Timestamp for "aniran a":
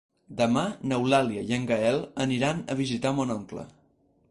2.27-2.81